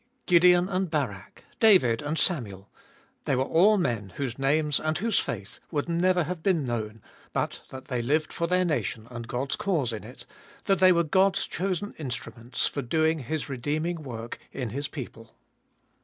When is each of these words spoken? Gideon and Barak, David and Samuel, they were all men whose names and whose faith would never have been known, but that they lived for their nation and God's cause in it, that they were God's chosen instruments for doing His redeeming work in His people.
Gideon 0.25 0.67
and 0.67 0.89
Barak, 0.89 1.43
David 1.59 2.01
and 2.01 2.17
Samuel, 2.17 2.71
they 3.25 3.35
were 3.35 3.43
all 3.43 3.77
men 3.77 4.13
whose 4.15 4.39
names 4.39 4.79
and 4.79 4.97
whose 4.97 5.19
faith 5.19 5.59
would 5.69 5.87
never 5.87 6.23
have 6.23 6.41
been 6.41 6.65
known, 6.65 7.03
but 7.33 7.61
that 7.69 7.85
they 7.85 8.01
lived 8.01 8.33
for 8.33 8.47
their 8.47 8.65
nation 8.65 9.05
and 9.11 9.27
God's 9.27 9.55
cause 9.55 9.93
in 9.93 10.03
it, 10.03 10.25
that 10.63 10.79
they 10.79 10.91
were 10.91 11.03
God's 11.03 11.45
chosen 11.45 11.93
instruments 11.99 12.65
for 12.65 12.81
doing 12.81 13.19
His 13.19 13.47
redeeming 13.47 14.01
work 14.01 14.39
in 14.51 14.71
His 14.71 14.87
people. 14.87 15.35